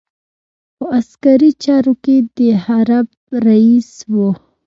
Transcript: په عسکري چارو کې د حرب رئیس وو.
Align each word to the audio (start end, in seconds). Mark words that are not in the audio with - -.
په 0.77 0.85
عسکري 0.99 1.51
چارو 1.63 1.93
کې 2.03 2.15
د 2.37 2.39
حرب 2.63 3.07
رئیس 3.47 3.89
وو. 4.13 4.29